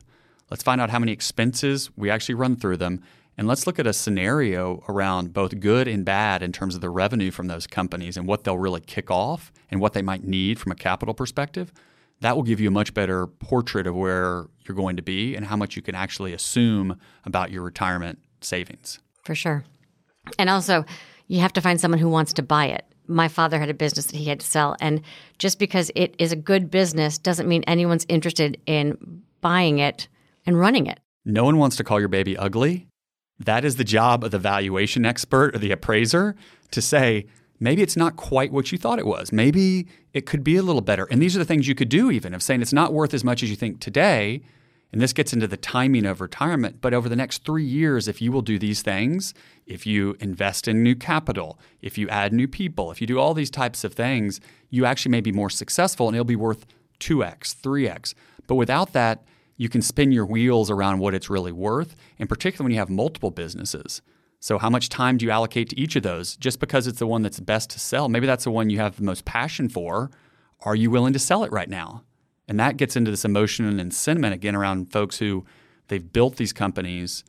let's 0.51 0.63
find 0.63 0.81
out 0.81 0.91
how 0.91 0.99
many 0.99 1.13
expenses 1.13 1.91
we 1.97 2.11
actually 2.11 2.37
run 2.37 2.57
through 2.57 2.79
them, 2.79 3.03
and 3.37 3.49
let's 3.49 3.67
look 3.67 3.79
at 3.79 3.87
a 3.87 3.93
scenario 3.93 4.83
around 4.89 5.33
both 5.33 5.59
good 5.59 5.89
and 5.89 6.05
bad 6.05 6.43
in 6.43 6.53
terms 6.53 6.75
of 6.75 6.81
the 6.81 6.91
revenue 6.91 7.31
from 7.31 7.49
those 7.49 7.67
companies 7.67 8.17
and 8.17 8.27
what 8.27 8.45
they'll 8.45 8.59
really 8.59 8.81
kick 8.81 9.11
off 9.11 9.53
and 9.71 9.81
what 9.81 9.93
they 9.93 10.03
might 10.03 10.25
need 10.25 10.59
from 10.59 10.73
a 10.73 10.77
capital 10.77 11.15
perspective. 11.15 11.73
That 12.21 12.37
will 12.37 12.45
give 12.45 12.61
you 12.61 12.69
a 12.69 12.73
much 12.73 12.95
better 12.95 13.27
portrait 13.27 13.87
of 13.87 13.97
where 13.97 14.47
you're 14.67 14.77
going 14.77 14.97
to 14.97 15.03
be 15.03 15.35
and 15.35 15.45
how 15.47 15.57
much 15.57 15.77
you 15.77 15.83
can 15.83 15.95
actually 15.95 16.33
assume 16.33 16.99
about 17.25 17.51
your 17.51 17.63
retirement 17.63 18.21
savings. 18.41 19.01
For 19.25 19.35
sure. 19.35 19.65
And 20.39 20.49
also, 20.49 20.85
you 21.27 21.41
have 21.41 21.53
to 21.55 21.61
find 21.61 21.81
someone 21.81 21.99
who 21.99 22.09
wants 22.09 22.33
to 22.35 22.43
buy 22.43 22.67
it. 22.67 22.85
My 23.07 23.29
father 23.29 23.59
had 23.59 23.69
a 23.69 23.75
business 23.75 24.07
that 24.07 24.17
he 24.17 24.27
had 24.27 24.41
to 24.41 24.47
sell, 24.47 24.77
and 24.81 25.03
just 25.39 25.59
because 25.59 25.91
it 25.95 26.15
is 26.19 26.33
a 26.33 26.37
good 26.37 26.71
business 26.71 27.19
doesn't 27.19 27.49
mean 27.49 27.63
anyone's 27.65 28.07
interested 28.09 28.59
in 28.65 29.23
buying 29.43 29.79
it 29.79 30.09
and 30.47 30.59
running 30.59 30.87
it. 30.87 31.01
No 31.27 31.45
one 31.45 31.59
wants 31.59 31.77
to 31.77 31.85
call 31.85 32.01
your 32.01 32.09
baby 32.09 32.37
ugly, 32.37 32.87
that 33.39 33.65
is 33.65 33.77
the 33.77 33.85
job 33.85 34.25
of 34.25 34.31
the 34.31 34.39
valuation 34.39 35.05
expert 35.05 35.55
or 35.55 35.59
the 35.59 35.73
appraiser 35.73 36.37
to 36.71 36.81
say, 36.81 37.27
maybe 37.59 37.83
it's 37.83 37.97
not 37.97 38.17
quite 38.17 38.53
what 38.53 38.71
you 38.73 38.79
thought 38.79 38.99
it 38.99 39.07
was. 39.07 39.33
Maybe 39.33 39.87
it 40.13 40.27
could 40.27 40.45
be 40.45 40.57
a 40.57 40.63
little 40.63 40.83
better. 40.83 41.07
And 41.11 41.21
these 41.21 41.35
are 41.35 41.39
the 41.39 41.45
things 41.45 41.67
you 41.67 41.75
could 41.75 41.89
do, 41.89 42.11
even 42.11 42.35
of 42.35 42.43
saying 42.43 42.63
it's 42.63 42.73
not 42.73 42.93
worth 42.93 43.15
as 43.15 43.25
much 43.25 43.43
as 43.43 43.51
you 43.51 43.57
think 43.57 43.81
today. 43.81 44.43
And 44.93 45.01
this 45.01 45.13
gets 45.13 45.33
into 45.33 45.49
the 45.49 45.57
timing 45.57 46.07
of 46.07 46.21
retirement. 46.21 46.81
But 46.81 46.95
over 46.95 47.09
the 47.09 47.17
next 47.17 47.45
three 47.45 47.65
years, 47.65 48.07
if 48.07 48.23
you 48.23 48.31
will 48.31 48.43
do 48.43 48.61
these 48.61 48.81
things, 48.81 49.35
if 49.67 49.87
you 49.87 50.17
invest 50.21 50.69
in 50.69 50.85
new 50.85 50.95
capital, 50.95 51.59
if 51.83 51.99
you 51.99 52.09
add 52.09 52.33
new 52.33 52.47
people, 52.47 52.93
if 52.93 53.01
you 53.01 53.07
do 53.09 53.19
all 53.19 53.35
these 53.35 53.51
types 53.51 53.83
of 53.83 53.95
things, 53.95 54.41
you 54.71 54.87
actually 54.87 55.11
may 55.11 55.21
be 55.21 55.33
more 55.33 55.51
successful 55.51 56.07
and 56.07 56.15
it'll 56.15 56.25
be 56.25 56.37
worth 56.37 56.65
2x, 57.01 57.57
3x. 57.57 58.15
But 58.47 58.55
without 58.55 58.93
that, 58.93 59.25
you 59.57 59.69
can 59.69 59.83
spin 59.83 60.13
your 60.13 60.27
wheels 60.27 60.71
around 60.71 60.99
what 60.99 61.15
it's 61.15 61.31
really 61.31 61.53
worth, 61.53 61.95
and 62.19 62.29
particularly 62.29 62.65
when 62.65 62.73
you 62.73 62.79
have 62.79 62.91
multiple 62.91 63.31
businesses. 63.31 64.03
So, 64.41 64.59
how 64.59 64.69
much 64.69 64.89
time 64.89 65.17
do 65.17 65.25
you 65.25 65.31
allocate 65.31 65.71
to 65.71 65.81
each 65.81 65.97
of 65.97 66.03
those? 66.03 66.37
Just 66.37 66.61
because 66.61 66.87
it's 66.87 66.99
the 66.99 67.07
one 67.07 67.23
that's 67.23 67.41
best 67.41 67.71
to 67.71 67.81
sell, 67.81 68.09
maybe 68.09 68.27
that's 68.27 68.45
the 68.45 68.51
one 68.51 68.69
you 68.69 68.79
have 68.79 68.97
the 68.97 69.03
most 69.03 69.25
passion 69.25 69.69
for. 69.69 70.11
Are 70.61 70.77
you 70.77 70.91
willing 70.91 71.13
to 71.13 71.19
sell 71.19 71.45
it 71.45 71.53
right 71.53 71.69
now? 71.69 72.03
And 72.47 72.61
that 72.61 72.77
gets 72.77 72.97
into 72.97 73.11
this 73.11 73.25
emotion 73.25 73.81
and 73.81 73.95
sentiment 73.95 74.35
again 74.35 74.55
around 74.55 74.93
folks 74.93 75.19
who 75.19 75.45
they've 75.89 76.13
built 76.13 76.37
these 76.37 76.53
companies. 76.53 77.25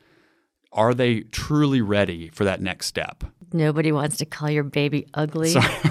Are 0.73 0.93
they 0.93 1.21
truly 1.21 1.81
ready 1.81 2.27
for 2.29 2.43
that 2.43 2.61
next 2.61 2.87
step? 2.87 3.23
Nobody 3.53 3.91
wants 3.91 4.17
to 4.17 4.25
call 4.25 4.49
your 4.49 4.63
baby 4.63 5.07
ugly. 5.13 5.49
Sorry. 5.49 5.65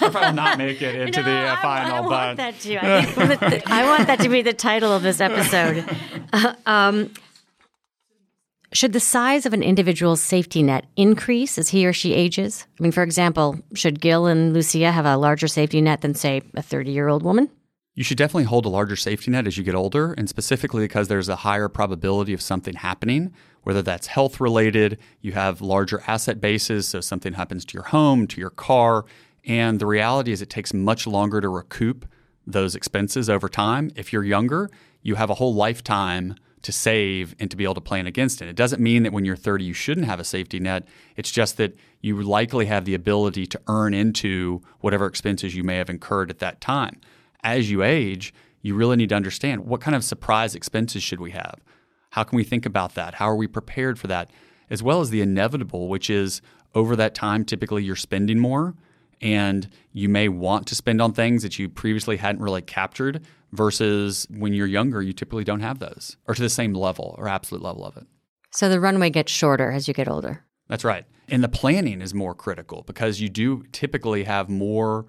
I'll 0.00 0.10
probably 0.10 0.32
not 0.32 0.58
make 0.58 0.82
it 0.82 0.94
into 0.94 1.22
no, 1.22 1.26
the 1.26 1.48
uh, 1.48 1.56
final, 1.62 1.94
I, 1.94 1.98
I 1.98 2.00
but 2.00 2.10
want 2.10 2.36
that 2.38 2.60
to. 2.60 2.76
I, 2.76 3.02
think, 3.04 3.70
I 3.70 3.84
want 3.84 4.06
that 4.06 4.20
to 4.20 4.28
be 4.28 4.42
the 4.42 4.52
title 4.52 4.92
of 4.92 5.02
this 5.02 5.20
episode. 5.20 5.84
Uh, 6.32 6.54
um, 6.66 7.10
should 8.72 8.92
the 8.92 9.00
size 9.00 9.46
of 9.46 9.52
an 9.52 9.62
individual's 9.62 10.20
safety 10.20 10.62
net 10.62 10.86
increase 10.96 11.58
as 11.58 11.68
he 11.68 11.86
or 11.86 11.92
she 11.92 12.12
ages? 12.12 12.66
I 12.78 12.82
mean, 12.82 12.90
for 12.90 13.04
example, 13.04 13.56
should 13.74 14.00
Gil 14.00 14.26
and 14.26 14.52
Lucia 14.52 14.90
have 14.90 15.06
a 15.06 15.16
larger 15.16 15.46
safety 15.46 15.80
net 15.80 16.00
than, 16.00 16.14
say, 16.14 16.42
a 16.54 16.62
30 16.62 16.90
year 16.90 17.06
old 17.06 17.22
woman? 17.22 17.48
You 17.94 18.02
should 18.02 18.18
definitely 18.18 18.44
hold 18.44 18.66
a 18.66 18.68
larger 18.68 18.96
safety 18.96 19.30
net 19.30 19.46
as 19.46 19.56
you 19.56 19.62
get 19.62 19.76
older, 19.76 20.12
and 20.14 20.28
specifically 20.28 20.82
because 20.82 21.06
there's 21.06 21.28
a 21.28 21.36
higher 21.36 21.68
probability 21.68 22.32
of 22.32 22.42
something 22.42 22.74
happening, 22.74 23.32
whether 23.64 23.82
that's 23.82 24.06
health 24.06 24.40
related, 24.40 24.98
you 25.20 25.32
have 25.32 25.60
larger 25.60 26.02
asset 26.06 26.40
bases, 26.40 26.86
so 26.88 27.00
something 27.00 27.34
happens 27.34 27.64
to 27.66 27.74
your 27.74 27.84
home, 27.84 28.26
to 28.28 28.40
your 28.40 28.50
car. 28.50 29.04
And 29.44 29.80
the 29.80 29.86
reality 29.86 30.32
is, 30.32 30.40
it 30.40 30.50
takes 30.50 30.72
much 30.72 31.06
longer 31.06 31.40
to 31.40 31.48
recoup 31.48 32.06
those 32.46 32.74
expenses 32.74 33.28
over 33.28 33.48
time. 33.48 33.90
If 33.96 34.12
you're 34.12 34.24
younger, 34.24 34.70
you 35.02 35.16
have 35.16 35.30
a 35.30 35.34
whole 35.34 35.54
lifetime 35.54 36.36
to 36.62 36.72
save 36.72 37.34
and 37.38 37.50
to 37.50 37.56
be 37.56 37.64
able 37.64 37.74
to 37.74 37.80
plan 37.80 38.06
against 38.06 38.40
it. 38.40 38.48
It 38.48 38.56
doesn't 38.56 38.80
mean 38.80 39.02
that 39.02 39.12
when 39.12 39.26
you're 39.26 39.36
30 39.36 39.64
you 39.64 39.74
shouldn't 39.74 40.06
have 40.06 40.18
a 40.18 40.24
safety 40.24 40.58
net. 40.58 40.88
It's 41.14 41.30
just 41.30 41.58
that 41.58 41.74
you 42.00 42.22
likely 42.22 42.66
have 42.66 42.86
the 42.86 42.94
ability 42.94 43.46
to 43.48 43.60
earn 43.66 43.92
into 43.92 44.62
whatever 44.80 45.04
expenses 45.04 45.54
you 45.54 45.62
may 45.62 45.76
have 45.76 45.90
incurred 45.90 46.30
at 46.30 46.38
that 46.38 46.62
time 46.62 47.00
as 47.44 47.70
you 47.70 47.82
age, 47.82 48.34
you 48.62 48.74
really 48.74 48.96
need 48.96 49.10
to 49.10 49.14
understand 49.14 49.66
what 49.66 49.82
kind 49.82 49.94
of 49.94 50.02
surprise 50.02 50.54
expenses 50.54 51.02
should 51.02 51.20
we 51.20 51.30
have? 51.32 51.60
How 52.14 52.22
can 52.22 52.36
we 52.36 52.44
think 52.44 52.64
about 52.64 52.94
that? 52.94 53.14
How 53.14 53.28
are 53.28 53.34
we 53.34 53.48
prepared 53.48 53.98
for 53.98 54.06
that? 54.06 54.30
As 54.70 54.84
well 54.84 55.00
as 55.00 55.10
the 55.10 55.20
inevitable, 55.20 55.88
which 55.88 56.08
is 56.08 56.42
over 56.72 56.94
that 56.94 57.12
time, 57.12 57.44
typically 57.44 57.82
you're 57.82 57.96
spending 57.96 58.38
more 58.38 58.76
and 59.20 59.68
you 59.90 60.08
may 60.08 60.28
want 60.28 60.68
to 60.68 60.76
spend 60.76 61.02
on 61.02 61.12
things 61.12 61.42
that 61.42 61.58
you 61.58 61.68
previously 61.68 62.16
hadn't 62.16 62.40
really 62.40 62.62
captured 62.62 63.26
versus 63.50 64.28
when 64.30 64.52
you're 64.52 64.68
younger, 64.68 65.02
you 65.02 65.12
typically 65.12 65.42
don't 65.42 65.58
have 65.58 65.80
those 65.80 66.16
or 66.28 66.36
to 66.36 66.42
the 66.42 66.48
same 66.48 66.72
level 66.72 67.16
or 67.18 67.26
absolute 67.26 67.64
level 67.64 67.84
of 67.84 67.96
it. 67.96 68.06
So 68.52 68.68
the 68.68 68.78
runway 68.78 69.10
gets 69.10 69.32
shorter 69.32 69.72
as 69.72 69.88
you 69.88 69.94
get 69.94 70.06
older. 70.06 70.44
That's 70.68 70.84
right. 70.84 71.06
And 71.28 71.42
the 71.42 71.48
planning 71.48 72.00
is 72.00 72.14
more 72.14 72.36
critical 72.36 72.84
because 72.86 73.20
you 73.20 73.28
do 73.28 73.64
typically 73.72 74.22
have 74.22 74.48
more 74.48 75.06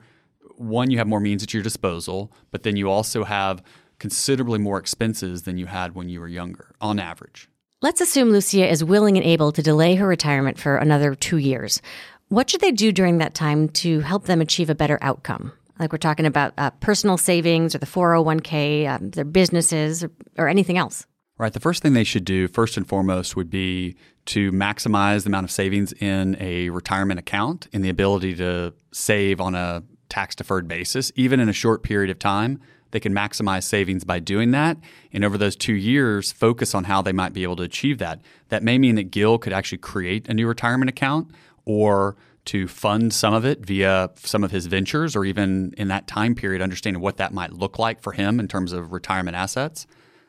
one, 0.57 0.89
you 0.89 0.97
have 0.97 1.07
more 1.07 1.19
means 1.19 1.43
at 1.43 1.53
your 1.53 1.61
disposal, 1.61 2.33
but 2.49 2.63
then 2.63 2.75
you 2.75 2.89
also 2.89 3.25
have 3.25 3.61
considerably 3.99 4.59
more 4.59 4.77
expenses 4.77 5.43
than 5.43 5.57
you 5.57 5.65
had 5.65 5.95
when 5.95 6.09
you 6.09 6.19
were 6.19 6.27
younger, 6.27 6.73
on 6.81 6.99
average. 6.99 7.49
Let's 7.81 8.01
assume 8.01 8.31
Lucia 8.31 8.67
is 8.69 8.83
willing 8.83 9.17
and 9.17 9.25
able 9.25 9.51
to 9.51 9.61
delay 9.61 9.95
her 9.95 10.07
retirement 10.07 10.57
for 10.57 10.77
another 10.77 11.13
two 11.13 11.37
years. 11.37 11.81
What 12.29 12.49
should 12.49 12.61
they 12.61 12.71
do 12.71 12.91
during 12.91 13.19
that 13.19 13.35
time 13.35 13.69
to 13.69 13.99
help 13.99 14.25
them 14.25 14.41
achieve 14.41 14.69
a 14.69 14.75
better 14.75 14.97
outcome? 15.01 15.51
Like 15.79 15.91
we're 15.91 15.97
talking 15.97 16.25
about 16.25 16.53
uh, 16.57 16.71
personal 16.71 17.17
savings 17.17 17.75
or 17.75 17.79
the 17.79 17.85
401k, 17.85 18.87
um, 18.89 19.09
their 19.11 19.25
businesses, 19.25 20.03
or, 20.03 20.11
or 20.37 20.47
anything 20.47 20.77
else. 20.77 21.05
Right. 21.37 21.51
The 21.51 21.59
first 21.59 21.83
thing 21.83 21.93
they 21.93 22.05
should 22.05 22.23
do, 22.23 22.47
first 22.47 22.77
and 22.77 22.87
foremost, 22.87 23.35
would 23.35 23.49
be 23.49 23.97
to 24.27 24.51
maximize 24.51 25.23
the 25.23 25.29
amount 25.29 25.43
of 25.43 25.51
savings 25.51 25.91
in 25.93 26.37
a 26.39 26.69
retirement 26.69 27.19
account 27.19 27.67
and 27.73 27.83
the 27.83 27.89
ability 27.89 28.35
to 28.35 28.73
save 28.93 29.41
on 29.41 29.53
a 29.53 29.83
tax 30.07 30.33
deferred 30.33 30.67
basis, 30.67 31.11
even 31.15 31.41
in 31.41 31.49
a 31.49 31.53
short 31.53 31.83
period 31.83 32.09
of 32.09 32.19
time. 32.19 32.61
They 32.95 33.01
can 33.01 33.13
maximize 33.13 33.63
savings 33.63 34.05
by 34.05 34.19
doing 34.19 34.51
that. 34.51 34.77
And 35.11 35.25
over 35.25 35.37
those 35.37 35.57
two 35.57 35.73
years, 35.73 36.31
focus 36.31 36.73
on 36.73 36.85
how 36.85 37.01
they 37.01 37.11
might 37.11 37.33
be 37.33 37.43
able 37.43 37.57
to 37.57 37.63
achieve 37.63 37.97
that. 37.97 38.21
That 38.47 38.63
may 38.63 38.77
mean 38.77 38.95
that 38.95 39.11
Gil 39.11 39.37
could 39.37 39.51
actually 39.51 39.79
create 39.79 40.29
a 40.29 40.33
new 40.33 40.47
retirement 40.47 40.87
account 40.87 41.29
or 41.65 42.15
to 42.45 42.69
fund 42.69 43.11
some 43.11 43.33
of 43.33 43.43
it 43.43 43.65
via 43.65 44.11
some 44.15 44.45
of 44.45 44.51
his 44.51 44.67
ventures 44.67 45.13
or 45.13 45.25
even 45.25 45.73
in 45.77 45.89
that 45.89 46.07
time 46.07 46.35
period, 46.35 46.61
understanding 46.61 47.01
what 47.01 47.17
that 47.17 47.33
might 47.33 47.51
look 47.51 47.77
like 47.77 48.01
for 48.01 48.13
him 48.13 48.39
in 48.39 48.47
terms 48.47 48.71
of 48.71 48.93
retirement 48.93 49.35
assets. 49.35 49.85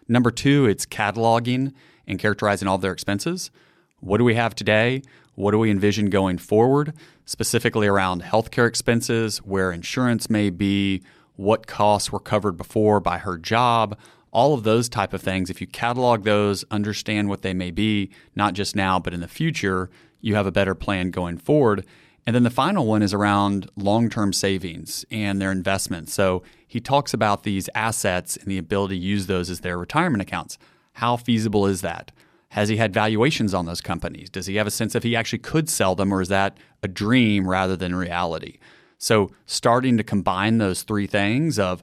Number 0.09 0.33
two, 0.33 0.67
it's 0.67 0.85
cataloging 0.85 1.73
and 2.09 2.19
characterizing 2.19 2.67
all 2.67 2.75
of 2.75 2.81
their 2.81 2.91
expenses. 2.91 3.53
What 4.01 4.19
do 4.19 4.25
we 4.25 4.35
have 4.35 4.57
today? 4.57 5.03
What 5.37 5.53
do 5.53 5.61
we 5.61 5.71
envision 5.71 6.11
going 6.11 6.39
forward, 6.39 6.95
specifically 7.27 7.87
around 7.87 8.25
healthcare 8.25 8.67
expenses, 8.67 9.39
where 9.39 9.71
insurance 9.71 10.29
may 10.29 10.51
be, 10.51 11.05
what 11.37 11.67
costs 11.67 12.11
were 12.11 12.21
covered 12.21 12.57
before 12.57 13.01
by 13.01 13.19
her 13.19 13.39
job, 13.39 13.97
all 14.33 14.55
of 14.55 14.65
those 14.65 14.89
type 14.89 15.13
of 15.13 15.23
things. 15.23 15.49
If 15.49 15.61
you 15.61 15.67
catalog 15.67 16.25
those, 16.25 16.65
understand 16.71 17.29
what 17.29 17.43
they 17.43 17.55
may 17.55 17.71
be, 17.71 18.11
not 18.35 18.55
just 18.55 18.77
now, 18.77 18.99
but 18.99 19.15
in 19.15 19.21
the 19.21 19.29
future, 19.29 19.89
you 20.21 20.35
have 20.35 20.47
a 20.47 20.53
better 20.53 20.75
plan 20.75 21.11
going 21.11 21.39
forward. 21.39 21.87
And 22.27 22.35
then 22.35 22.43
the 22.43 22.51
final 22.51 22.85
one 22.87 23.03
is 23.03 23.15
around 23.15 23.71
long 23.77 24.11
term 24.11 24.33
savings 24.33 25.05
and 25.11 25.41
their 25.41 25.53
investments. 25.53 26.13
So 26.13 26.43
he 26.67 26.81
talks 26.81 27.15
about 27.15 27.45
these 27.45 27.71
assets 27.75 28.37
and 28.37 28.47
the 28.47 28.59
ability 28.59 28.99
to 28.99 29.05
use 29.05 29.27
those 29.27 29.49
as 29.49 29.61
their 29.61 29.79
retirement 29.79 30.23
accounts. 30.23 30.59
How 30.95 31.17
feasible 31.17 31.67
is 31.67 31.83
that? 31.83 32.11
Has 32.51 32.69
he 32.69 32.79
had 32.79 32.93
valuations 32.93 33.55
on 33.55 33.67
those 33.67 33.81
companies? 33.81 34.31
Does 34.31 34.47
he 34.47 34.57
have 34.57 34.67
a 34.67 34.71
sense 34.71 34.95
if 34.95 35.03
he 35.03 35.15
actually 35.15 35.41
could 35.41 35.69
sell 35.69 35.95
them, 35.95 36.13
or 36.13 36.21
is 36.21 36.29
that 36.29 36.57
a 36.83 36.89
dream 36.89 37.49
rather 37.49 37.77
than 37.77 37.95
reality? 37.95 38.59
So, 38.99 39.31
starting 39.45 39.97
to 39.99 40.05
combine 40.05 40.59
those 40.59 40.83
three 40.83 41.07
things 41.07 41.59
of 41.59 41.83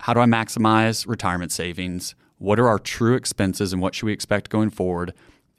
how 0.00 0.14
do 0.14 0.20
I 0.20 0.26
maximize 0.26 1.06
retirement 1.06 1.52
savings? 1.52 2.14
What 2.38 2.58
are 2.58 2.68
our 2.68 2.78
true 2.78 3.14
expenses 3.14 3.72
and 3.72 3.82
what 3.82 3.94
should 3.94 4.06
we 4.06 4.12
expect 4.12 4.50
going 4.50 4.70
forward? 4.70 5.12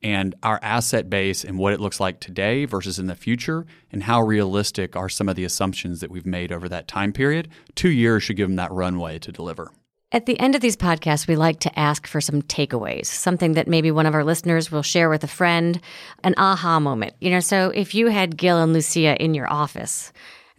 And 0.03 0.33
our 0.41 0.59
asset 0.63 1.09
base 1.09 1.43
and 1.43 1.59
what 1.59 1.73
it 1.73 1.79
looks 1.79 1.99
like 1.99 2.19
today 2.19 2.65
versus 2.65 2.97
in 2.97 3.05
the 3.05 3.15
future, 3.15 3.67
and 3.91 4.03
how 4.03 4.21
realistic 4.21 4.95
are 4.95 5.09
some 5.09 5.29
of 5.29 5.35
the 5.35 5.45
assumptions 5.45 5.99
that 5.99 6.09
we've 6.09 6.25
made 6.25 6.51
over 6.51 6.67
that 6.69 6.87
time 6.87 7.13
period. 7.13 7.49
Two 7.75 7.91
years 7.91 8.23
should 8.23 8.35
give 8.35 8.47
them 8.47 8.55
that 8.55 8.71
runway 8.71 9.19
to 9.19 9.31
deliver. 9.31 9.71
At 10.11 10.25
the 10.25 10.39
end 10.39 10.55
of 10.55 10.61
these 10.61 10.75
podcasts, 10.75 11.27
we 11.27 11.35
like 11.35 11.59
to 11.61 11.79
ask 11.79 12.07
for 12.07 12.19
some 12.19 12.41
takeaways, 12.41 13.05
something 13.05 13.53
that 13.53 13.67
maybe 13.67 13.91
one 13.91 14.07
of 14.07 14.15
our 14.15 14.23
listeners 14.23 14.71
will 14.71 14.81
share 14.81 15.07
with 15.07 15.23
a 15.23 15.27
friend, 15.27 15.79
an 16.23 16.33
aha 16.37 16.79
moment. 16.79 17.13
You 17.21 17.29
know, 17.29 17.39
so 17.39 17.69
if 17.69 17.93
you 17.93 18.07
had 18.07 18.37
Gil 18.37 18.57
and 18.57 18.73
Lucia 18.73 19.15
in 19.23 19.33
your 19.35 19.49
office 19.51 20.11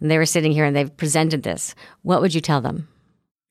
and 0.03 0.11
they 0.11 0.17
were 0.17 0.25
sitting 0.25 0.51
here 0.51 0.65
and 0.65 0.75
they've 0.75 0.95
presented 0.95 1.41
this, 1.41 1.73
what 2.01 2.21
would 2.21 2.35
you 2.35 2.41
tell 2.41 2.59
them? 2.61 2.89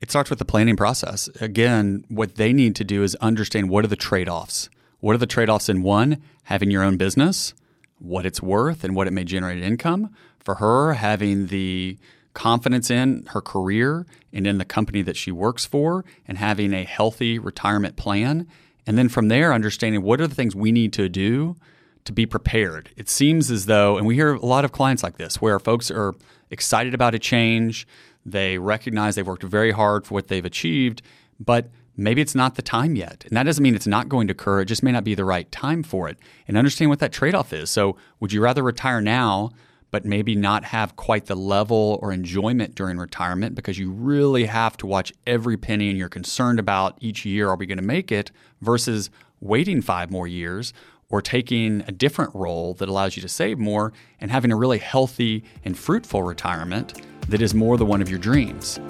It 0.02 0.10
starts 0.10 0.28
with 0.28 0.38
the 0.38 0.44
planning 0.44 0.76
process. 0.76 1.28
Again, 1.40 2.04
what 2.08 2.34
they 2.34 2.52
need 2.52 2.76
to 2.76 2.84
do 2.84 3.02
is 3.02 3.14
understand 3.16 3.70
what 3.70 3.84
are 3.84 3.88
the 3.88 3.96
trade 3.96 4.28
offs. 4.28 4.68
What 5.00 5.14
are 5.14 5.18
the 5.18 5.26
trade 5.26 5.48
offs 5.48 5.68
in 5.70 5.82
one, 5.82 6.22
having 6.44 6.70
your 6.70 6.82
own 6.82 6.98
business, 6.98 7.54
what 7.98 8.26
it's 8.26 8.42
worth, 8.42 8.84
and 8.84 8.94
what 8.94 9.06
it 9.06 9.12
may 9.12 9.24
generate 9.24 9.62
income? 9.62 10.14
For 10.40 10.56
her, 10.56 10.92
having 10.92 11.46
the 11.46 11.98
confidence 12.34 12.90
in 12.90 13.24
her 13.30 13.40
career 13.40 14.06
and 14.32 14.46
in 14.46 14.58
the 14.58 14.64
company 14.64 15.02
that 15.02 15.16
she 15.16 15.32
works 15.32 15.64
for 15.64 16.04
and 16.28 16.36
having 16.36 16.74
a 16.74 16.84
healthy 16.84 17.38
retirement 17.38 17.96
plan. 17.96 18.46
And 18.86 18.98
then 18.98 19.08
from 19.08 19.28
there, 19.28 19.54
understanding 19.54 20.02
what 20.02 20.20
are 20.20 20.26
the 20.26 20.34
things 20.34 20.54
we 20.54 20.70
need 20.70 20.92
to 20.94 21.08
do 21.08 21.56
to 22.04 22.12
be 22.12 22.26
prepared. 22.26 22.90
It 22.96 23.08
seems 23.08 23.50
as 23.50 23.66
though, 23.66 23.96
and 23.96 24.06
we 24.06 24.16
hear 24.16 24.34
a 24.34 24.44
lot 24.44 24.64
of 24.64 24.72
clients 24.72 25.02
like 25.02 25.16
this, 25.16 25.40
where 25.40 25.58
folks 25.58 25.90
are 25.90 26.14
excited 26.52 26.94
about 26.94 27.14
a 27.14 27.18
change, 27.18 27.86
they 28.24 28.58
recognize 28.58 29.16
they've 29.16 29.26
worked 29.26 29.42
very 29.42 29.72
hard 29.72 30.06
for 30.06 30.14
what 30.14 30.28
they've 30.28 30.44
achieved, 30.44 31.02
but 31.40 31.68
maybe 31.96 32.22
it's 32.22 32.34
not 32.34 32.54
the 32.54 32.62
time 32.62 32.94
yet. 32.94 33.24
And 33.26 33.36
that 33.36 33.42
doesn't 33.42 33.62
mean 33.62 33.74
it's 33.74 33.86
not 33.86 34.08
going 34.08 34.28
to 34.28 34.32
occur, 34.32 34.60
it 34.60 34.66
just 34.66 34.82
may 34.84 34.92
not 34.92 35.02
be 35.02 35.16
the 35.16 35.24
right 35.24 35.50
time 35.50 35.82
for 35.82 36.08
it. 36.08 36.18
And 36.46 36.56
understand 36.56 36.90
what 36.90 37.00
that 37.00 37.12
trade 37.12 37.34
off 37.34 37.52
is. 37.52 37.70
So, 37.70 37.96
would 38.20 38.32
you 38.32 38.40
rather 38.40 38.62
retire 38.62 39.00
now? 39.00 39.50
but 39.92 40.06
maybe 40.06 40.34
not 40.34 40.64
have 40.64 40.96
quite 40.96 41.26
the 41.26 41.36
level 41.36 41.98
or 42.02 42.12
enjoyment 42.12 42.74
during 42.74 42.96
retirement 42.96 43.54
because 43.54 43.78
you 43.78 43.90
really 43.90 44.46
have 44.46 44.76
to 44.78 44.86
watch 44.86 45.12
every 45.26 45.56
penny 45.56 45.90
and 45.90 45.98
you're 45.98 46.08
concerned 46.08 46.58
about 46.58 46.96
each 47.00 47.24
year 47.24 47.50
are 47.50 47.56
we 47.56 47.66
going 47.66 47.78
to 47.78 47.84
make 47.84 48.10
it 48.10 48.32
versus 48.62 49.10
waiting 49.40 49.82
five 49.82 50.10
more 50.10 50.26
years 50.26 50.72
or 51.12 51.22
taking 51.22 51.84
a 51.86 51.92
different 51.92 52.34
role 52.34 52.74
that 52.74 52.88
allows 52.88 53.14
you 53.14 53.22
to 53.22 53.28
save 53.28 53.58
more 53.58 53.92
and 54.20 54.32
having 54.32 54.50
a 54.50 54.56
really 54.56 54.78
healthy 54.78 55.44
and 55.64 55.78
fruitful 55.78 56.24
retirement 56.24 57.00
that 57.28 57.40
is 57.40 57.54
more 57.54 57.76
the 57.76 57.86
one 57.86 58.02
of 58.02 58.10
your 58.10 58.18
dreams. 58.18 58.80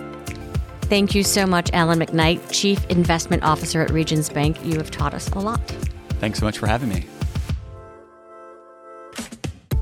Thank 0.82 1.14
you 1.14 1.22
so 1.22 1.46
much, 1.46 1.70
Alan 1.72 1.98
McKnight, 1.98 2.40
Chief 2.50 2.84
Investment 2.86 3.42
Officer 3.42 3.82
at 3.82 3.90
Regions 3.90 4.30
Bank. 4.30 4.64
You 4.64 4.76
have 4.76 4.90
taught 4.90 5.12
us 5.14 5.28
a 5.30 5.38
lot. 5.38 5.60
Thanks 6.20 6.38
so 6.38 6.46
much 6.46 6.58
for 6.58 6.66
having 6.66 6.88
me. 6.88 7.06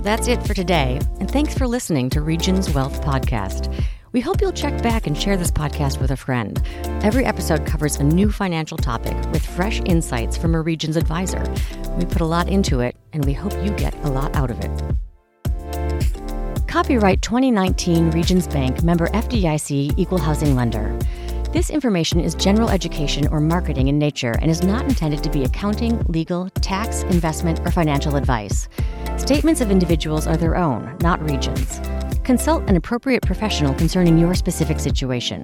That's 0.00 0.28
it 0.28 0.42
for 0.46 0.54
today, 0.54 0.98
and 1.18 1.30
thanks 1.30 1.52
for 1.52 1.66
listening 1.66 2.08
to 2.10 2.22
Regions 2.22 2.72
Wealth 2.72 3.02
Podcast. 3.02 3.74
We 4.12 4.20
hope 4.20 4.40
you'll 4.40 4.50
check 4.50 4.82
back 4.82 5.06
and 5.06 5.16
share 5.16 5.36
this 5.36 5.52
podcast 5.52 6.00
with 6.00 6.10
a 6.10 6.16
friend. 6.16 6.60
Every 7.04 7.24
episode 7.24 7.64
covers 7.64 7.94
a 7.96 8.02
new 8.02 8.32
financial 8.32 8.76
topic 8.76 9.16
with 9.30 9.46
fresh 9.46 9.80
insights 9.84 10.36
from 10.36 10.56
a 10.56 10.60
Regions 10.60 10.96
advisor. 10.96 11.44
We 11.96 12.06
put 12.06 12.20
a 12.20 12.26
lot 12.26 12.48
into 12.48 12.80
it, 12.80 12.96
and 13.12 13.24
we 13.24 13.32
hope 13.32 13.52
you 13.64 13.70
get 13.70 13.94
a 14.04 14.10
lot 14.10 14.34
out 14.34 14.50
of 14.50 14.58
it. 14.58 14.70
Copyright 16.66 17.22
2019 17.22 18.10
Regions 18.10 18.48
Bank 18.48 18.82
member 18.82 19.06
FDIC 19.08 19.94
Equal 19.96 20.18
Housing 20.18 20.56
Lender. 20.56 20.98
This 21.52 21.70
information 21.70 22.18
is 22.18 22.34
general 22.34 22.68
education 22.68 23.28
or 23.28 23.40
marketing 23.40 23.86
in 23.86 23.98
nature 23.98 24.34
and 24.40 24.50
is 24.50 24.64
not 24.64 24.84
intended 24.86 25.22
to 25.22 25.30
be 25.30 25.44
accounting, 25.44 26.00
legal, 26.08 26.50
tax, 26.62 27.02
investment, 27.04 27.60
or 27.60 27.70
financial 27.70 28.16
advice. 28.16 28.68
Statements 29.18 29.60
of 29.60 29.70
individuals 29.70 30.26
are 30.26 30.36
their 30.36 30.56
own, 30.56 30.96
not 31.00 31.22
Regions. 31.22 31.80
Consult 32.30 32.70
an 32.70 32.76
appropriate 32.76 33.22
professional 33.22 33.74
concerning 33.74 34.16
your 34.16 34.36
specific 34.36 34.78
situation. 34.78 35.42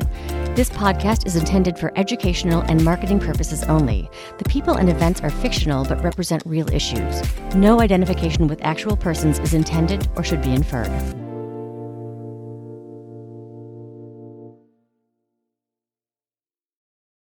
This 0.55 0.71
podcast 0.71 1.27
is 1.27 1.35
intended 1.35 1.77
for 1.77 1.91
educational 1.97 2.61
and 2.69 2.85
marketing 2.85 3.19
purposes 3.19 3.65
only. 3.65 4.09
The 4.39 4.45
people 4.45 4.75
and 4.75 4.89
events 4.89 5.21
are 5.21 5.31
fictional 5.31 5.85
but 5.85 6.01
represent 6.05 6.45
real 6.47 6.73
issues. 6.73 7.25
No 7.57 7.81
identification 7.81 8.47
with 8.47 8.63
actual 8.63 8.97
persons 8.97 9.41
is 9.41 9.53
intended 9.53 10.09
or 10.15 10.23
should 10.23 10.43
be 10.43 10.53
inferred. 10.53 11.26